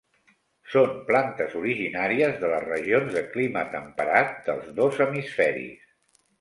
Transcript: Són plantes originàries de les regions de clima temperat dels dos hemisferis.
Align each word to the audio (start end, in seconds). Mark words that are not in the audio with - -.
Són 0.75 0.95
plantes 1.09 1.53
originàries 1.59 2.41
de 2.45 2.51
les 2.55 2.65
regions 2.71 3.13
de 3.19 3.25
clima 3.37 3.65
temperat 3.77 4.35
dels 4.51 4.75
dos 4.83 5.01
hemisferis. 5.09 5.89